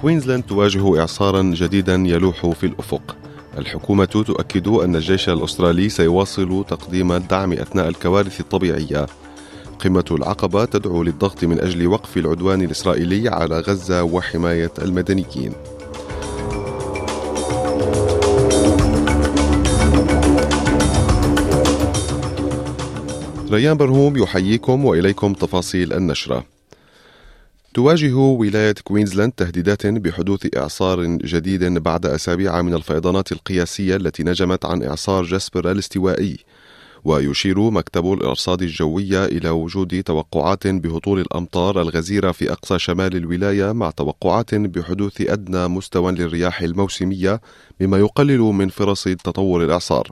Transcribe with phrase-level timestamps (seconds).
[0.00, 3.16] كوينزلاند تواجه إعصارا جديدا يلوح في الأفق.
[3.58, 9.06] الحكومة تؤكد أن الجيش الأسترالي سيواصل تقديم الدعم أثناء الكوارث الطبيعية.
[9.78, 15.52] قمة العقبة تدعو للضغط من أجل وقف العدوان الإسرائيلي على غزة وحماية المدنيين.
[23.50, 26.59] ريان برهوم يحييكم وإليكم تفاصيل النشرة.
[27.74, 34.82] تواجه ولاية كوينزلاند تهديدات بحدوث إعصار جديد بعد أسابيع من الفيضانات القياسية التي نجمت عن
[34.82, 36.36] إعصار جسبر الاستوائي
[37.04, 43.90] ويشير مكتب الأرصاد الجوية إلى وجود توقعات بهطول الأمطار الغزيرة في أقصى شمال الولاية مع
[43.90, 47.40] توقعات بحدوث أدنى مستوى للرياح الموسمية
[47.80, 50.10] مما يقلل من فرص تطور الإعصار.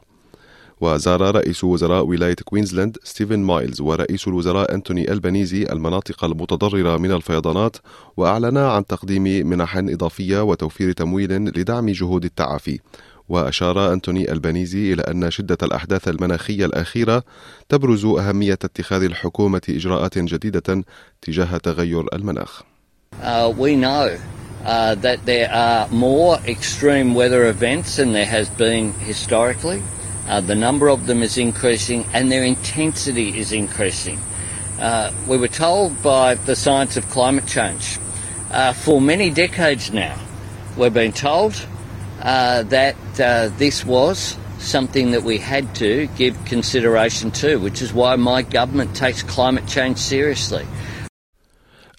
[0.80, 7.76] وزار رئيس وزراء ولاية كوينزلاند ستيفن مايلز ورئيس الوزراء أنتوني ألبانيزي المناطق المتضررة من الفيضانات
[8.16, 12.80] وأعلنا عن تقديم منح إضافية وتوفير تمويل لدعم جهود التعافي
[13.28, 17.22] وأشار أنتوني ألبانيزي إلى أن شدة الأحداث المناخية الأخيرة
[17.68, 20.84] تبرز أهمية اتخاذ الحكومة إجراءات جديدة
[21.22, 22.62] تجاه تغير المناخ.
[23.22, 24.16] Uh, we know
[24.64, 29.82] uh, that there are more extreme weather events than there has been historically.
[30.28, 34.20] Uh, the number of them is increasing and their intensity is increasing.
[34.78, 37.98] Uh, we were told by the science of climate change
[38.50, 40.18] uh, for many decades now,
[40.76, 41.66] we've been told
[42.22, 47.92] uh, that uh, this was something that we had to give consideration to, which is
[47.92, 50.66] why my government takes climate change seriously.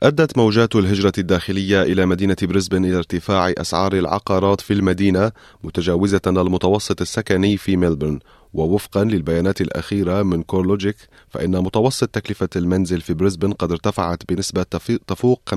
[0.03, 5.31] أدت موجات الهجرة الداخلية إلى مدينة بريسبن إلى ارتفاع أسعار العقارات في المدينة
[5.63, 8.19] متجاوزة المتوسط السكني في ملبورن
[8.53, 10.95] ووفقا للبيانات الأخيرة من كورلوجيك
[11.29, 14.63] فإن متوسط تكلفة المنزل في بريسبن قد ارتفعت بنسبة
[15.07, 15.55] تفوق 50%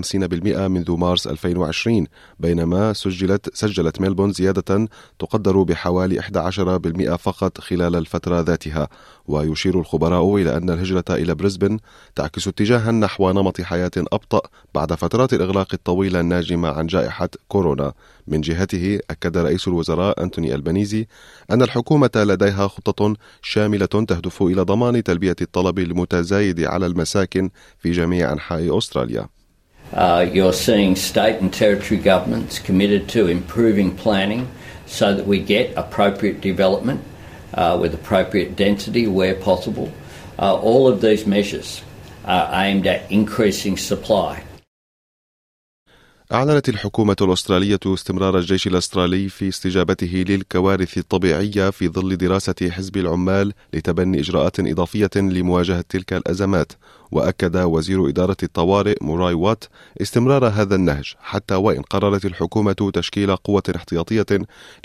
[0.69, 2.07] منذ مارس 2020
[2.41, 4.89] بينما سجلت سجلت ملبورن زيادة
[5.19, 8.89] تقدر بحوالي 11% فقط خلال الفترة ذاتها.
[9.27, 11.79] ويشير الخبراء إلى أن الهجرة إلى بريسبن
[12.17, 14.41] تعكس اتجاها نحو نمط حياة أبطأ
[14.75, 17.93] بعد فترات الإغلاق الطويلة الناجمة عن جائحة كورونا.
[18.27, 21.07] من جهته أكد رئيس الوزراء أنتوني البنيزي
[21.51, 28.33] أن الحكومة لديها خطة شاملة تهدف إلى ضمان تلبية الطلب المتزايد على المساكن في جميع
[28.33, 29.29] أنحاء أستراليا.
[29.93, 34.49] Uh, you're seeing state and territory governments committed to improving planning
[34.87, 37.01] so that we get appropriate development
[37.55, 39.93] uh, with appropriate density where possible.
[40.39, 41.83] Uh, all of these measures
[42.25, 44.43] are aimed at increasing supply.
[46.33, 53.53] أعلنت الحكومة الأسترالية استمرار الجيش الأسترالي في استجابته للكوارث الطبيعية في ظل دراسة حزب العمال
[53.75, 56.73] لتبني إجراءات إضافية لمواجهة تلك الأزمات.
[57.13, 59.65] وأكد وزير إدارة الطوارئ موراي وات
[60.03, 64.27] استمرار هذا النهج حتى وإن قررت الحكومة تشكيل قوة احتياطية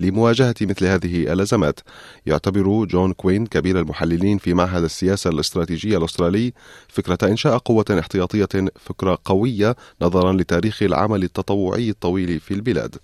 [0.01, 1.79] لمواجهة مثل هذه الأزمات.
[2.25, 6.53] يعتبر جون كوين كبير المحللين في معهد السياسة الاستراتيجية الأسترالي
[6.87, 12.95] فكرة إنشاء قوة احتياطية فكرة قوية نظرا لتاريخ العمل التطوعي الطويل في البلاد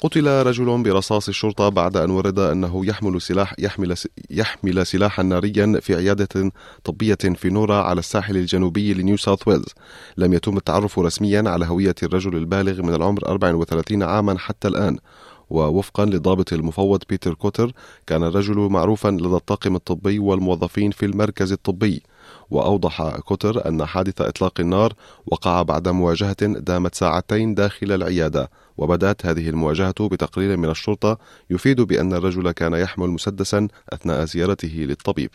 [0.00, 3.94] قتل رجل برصاص الشرطة بعد أن ورد أنه يحمل سلاح يحمل
[4.30, 6.52] يحمل سلاحا ناريا في عيادة
[6.84, 9.68] طبية في نورا على الساحل الجنوبي لنيو ساوث ويلز.
[10.16, 14.98] لم يتم التعرف رسميا على هوية الرجل البالغ من العمر 34 عاما حتى الآن.
[15.50, 17.72] ووفقا للضابط المفوض بيتر كوتر
[18.06, 22.02] كان الرجل معروفا لدى الطاقم الطبي والموظفين في المركز الطبي
[22.50, 24.92] وأوضح كوتر أن حادث إطلاق النار
[25.26, 31.18] وقع بعد مواجهة دامت ساعتين داخل العيادة وبدأت هذه المواجهة بتقرير من الشرطة
[31.50, 35.30] يفيد بأن الرجل كان يحمل مسدسا أثناء زيارته للطبيب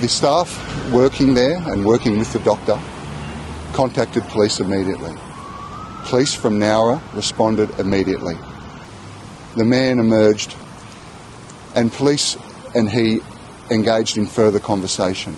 [0.00, 0.48] The staff
[0.92, 2.76] working there and working with the doctor
[3.72, 5.14] contacted police immediately.
[6.06, 8.36] Police from Nowra responded immediately.
[9.56, 10.56] The man emerged
[11.74, 12.36] and police
[12.74, 13.20] and he
[13.70, 15.36] engaged in further conversation.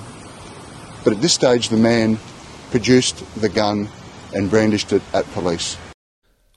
[1.05, 2.19] But at this stage, the man
[2.71, 3.89] produced the gun
[4.35, 5.77] and brandished it at police.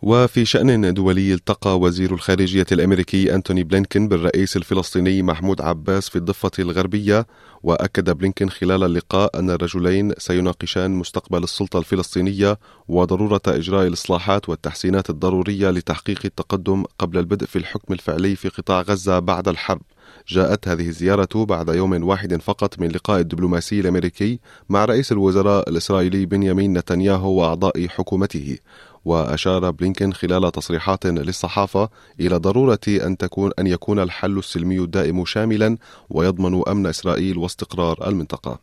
[0.01, 6.51] وفي شأن دولي التقى وزير الخارجية الأمريكي أنتوني بلينكن بالرئيس الفلسطيني محمود عباس في الضفة
[6.59, 7.27] الغربية
[7.63, 15.69] وأكد بلينكن خلال اللقاء أن الرجلين سيناقشان مستقبل السلطة الفلسطينية وضرورة إجراء الإصلاحات والتحسينات الضرورية
[15.69, 19.81] لتحقيق التقدم قبل البدء في الحكم الفعلي في قطاع غزة بعد الحرب
[20.29, 24.39] جاءت هذه الزيارة بعد يوم واحد فقط من لقاء الدبلوماسي الأمريكي
[24.69, 28.57] مع رئيس الوزراء الإسرائيلي بنيامين نتنياهو وأعضاء حكومته
[29.05, 31.89] وأشار بلينكن خلال تصريحات للصحافة
[32.19, 35.77] إلى ضرورة أن تكون أن يكون الحل السلمي الدائم شاملا
[36.09, 38.59] ويضمن أمن إسرائيل واستقرار المنطقة.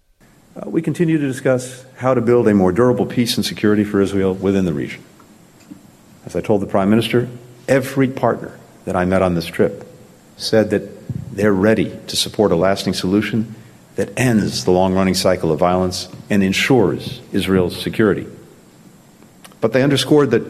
[0.56, 4.00] Uh, we continue to discuss how to build a more durable peace and security for
[4.00, 5.02] Israel within the region.
[6.26, 7.28] As I told the Prime Minister,
[7.66, 8.52] every partner
[8.84, 9.84] that I met on this trip
[10.36, 10.82] said that
[11.34, 13.54] they're ready to support a lasting solution
[13.96, 18.26] that ends the long running cycle of violence and ensures Israel's security.
[19.60, 20.44] But they underscored that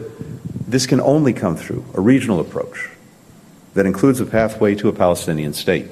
[0.69, 2.89] this can only come through a regional approach
[3.73, 5.87] that includes a pathway to a Palestinian state.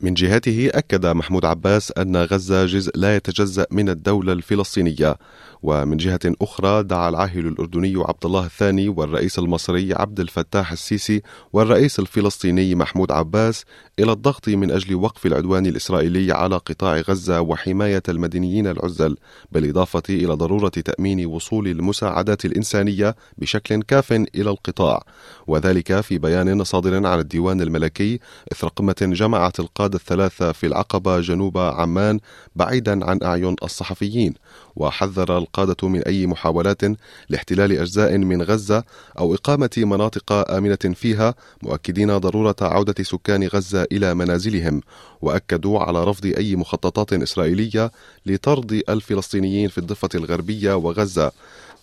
[0.00, 5.16] من جهته أكد محمود عباس أن غزة جزء لا يتجزأ من الدولة الفلسطينية.
[5.62, 11.98] ومن جهة أخرى دعا العاهل الأردني عبد الله الثاني والرئيس المصري عبد الفتاح السيسي والرئيس
[11.98, 13.64] الفلسطيني محمود عباس
[13.98, 19.16] إلى الضغط من أجل وقف العدوان الإسرائيلي على قطاع غزة وحماية المدنيين العزل
[19.52, 25.02] بالإضافة إلى ضرورة تأمين وصول المساعدات الإنسانية بشكل كاف إلى القطاع.
[25.46, 28.20] وذلك في بيان صادر عن الديوان الملكي
[28.52, 32.20] إثر قمة جمعت القادة الثلاثة في العقبة جنوب عمان
[32.56, 34.34] بعيدا عن أعين الصحفيين
[34.76, 36.82] وحذر القادة من أي محاولات
[37.28, 38.84] لاحتلال أجزاء من غزة
[39.18, 44.80] أو إقامة مناطق آمنة فيها مؤكدين ضرورة عودة سكان غزة إلى منازلهم
[45.22, 47.90] وأكدوا على رفض أي مخططات إسرائيلية
[48.26, 51.32] لطرد الفلسطينيين في الضفة الغربية وغزة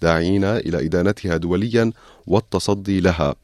[0.01, 1.91] داعين إلى إدانتها دوليا
[2.27, 3.35] والتصدي لها.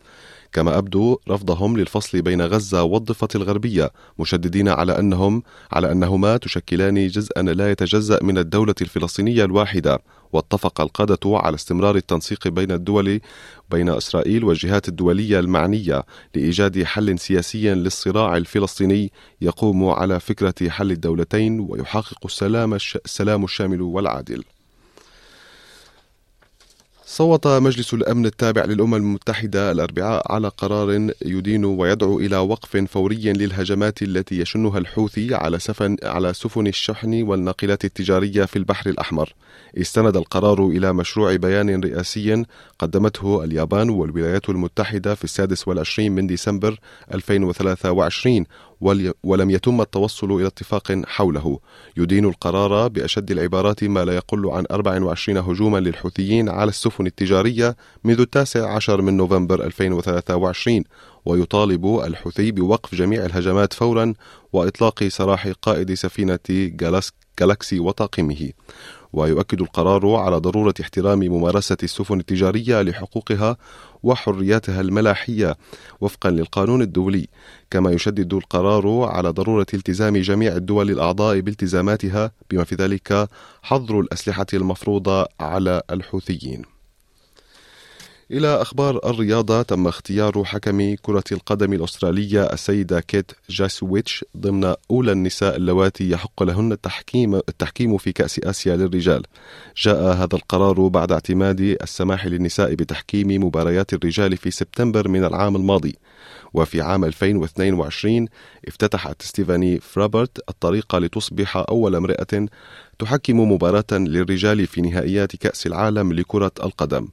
[0.54, 7.42] كما أبدوا رفضهم للفصل بين غزة والضفة الغربية مشددين على أنهم على أنهما تشكلان جزءا
[7.42, 10.00] لا يتجزأ من الدولة الفلسطينية الواحدة.
[10.34, 13.20] واتفق القادة على استمرار التنسيق بين الدول
[13.72, 16.04] بين إسرائيل والجهات الدولية المعنية
[16.36, 19.12] لإيجاد حل سياسي للصراع الفلسطيني
[19.42, 22.74] يقوم على فكرة حل الدولتين ويحقق السلام
[23.06, 24.44] السلام الشامل والعادل.
[27.10, 34.02] صوت مجلس الأمن التابع للأمم المتحدة الأربعاء على قرار يدين ويدعو إلى وقف فوري للهجمات
[34.02, 39.34] التي يشنها الحوثي على سفن على سفن الشحن والناقلات التجارية في البحر الأحمر.
[39.78, 42.46] استند القرار إلى مشروع بيان رئاسي
[42.80, 46.80] قدمته اليابان والولايات المتحدة في السادس والعشرين من ديسمبر
[47.14, 48.46] 2023
[49.24, 51.60] ولم يتم التوصل إلى اتفاق حوله.
[51.98, 58.20] يدين القرار بأشد العبارات ما لا يقل عن 24 هجوما للحوثيين على السفن التجارية منذ
[58.20, 60.84] التاسع عشر من نوفمبر 2023
[61.26, 64.14] ويطالب الحوثي بوقف جميع الهجمات فورا
[64.54, 66.40] وإطلاق سراح قائد سفينة
[67.40, 68.52] جالاكسي وطاقمه.
[69.18, 73.58] ويؤكد القرار على ضرورة احترام ممارسة السفن التجارية لحقوقها
[74.04, 75.58] وحرياتها الملاحية
[76.02, 77.28] وفقا للقانون الدولي.
[77.72, 83.30] كما يشدد القرار على ضرورة التزام جميع الدول الأعضاء بالتزاماتها بما في ذلك
[83.64, 86.77] حظر الأسلحة المفروضة على الحوثيين.
[88.32, 95.56] إلى أخبار الرياضة تم اختيار حكم كرة القدم الأسترالية السيدة كيت جاسويتش ضمن أولى النساء
[95.56, 99.24] اللواتي يحق لهن التحكيم التحكيم في كأس آسيا للرجال.
[99.78, 105.96] جاء هذا القرار بعد اعتماد السماح للنساء بتحكيم مباريات الرجال في سبتمبر من العام الماضي.
[106.54, 108.28] وفي عام 2022
[108.68, 112.48] افتتحت ستيفاني فرابرت الطريق لتصبح أول امرأة
[113.00, 117.08] تحكم مباراة للرجال في نهائيات كأس العالم لكرة القدم.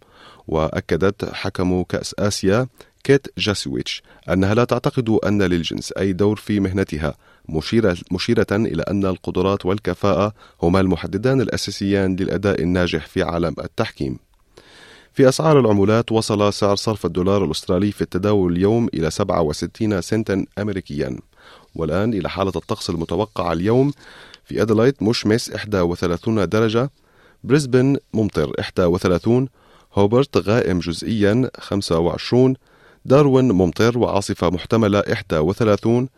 [0.48, 2.66] وأكدت حكم كأس آسيا
[3.04, 7.14] كيت جاسويتش أنها لا تعتقد أن للجنس أي دور في مهنتها
[7.48, 14.18] مشيرة, مشيرة إلى أن القدرات والكفاءة هما المحددان الأساسيان للأداء الناجح في عالم التحكيم.
[15.12, 21.18] في أسعار العملات وصل سعر صرف الدولار الأسترالي في التداول اليوم إلى 67 سنتا أمريكيا.
[21.74, 23.92] والآن إلى حالة الطقس المتوقعة اليوم
[24.44, 26.90] في أدلايد مشمس 31 درجة
[27.44, 29.48] بريسبن ممطر 31
[29.94, 32.54] هوبارت غائم جزئيا 25
[33.04, 36.08] داروين ممطر وعاصفة محتملة 31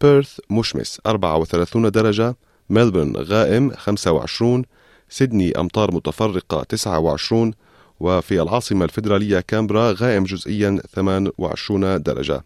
[0.00, 2.36] بيرث مشمس 34 درجة
[2.70, 4.64] ملبورن غائم 25
[5.08, 7.52] سيدني أمطار متفرقة 29
[8.00, 12.44] وفي العاصمة الفيدرالية كانبرا غائم جزئيا 28 درجة.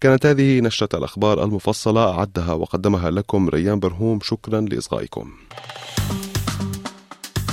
[0.00, 5.32] كانت هذه نشرة الأخبار المفصلة أعدها وقدمها لكم ريان برهوم شكرا لإصغائكم.